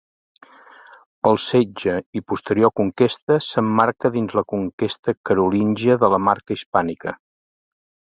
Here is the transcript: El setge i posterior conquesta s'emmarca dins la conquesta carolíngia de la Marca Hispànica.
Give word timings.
El 1.31 1.37
setge 1.43 1.93
i 2.21 2.23
posterior 2.31 2.73
conquesta 2.81 3.39
s'emmarca 3.49 4.13
dins 4.19 4.35
la 4.41 4.47
conquesta 4.57 5.19
carolíngia 5.31 6.03
de 6.07 6.15
la 6.17 6.25
Marca 6.31 6.61
Hispànica. 6.61 7.19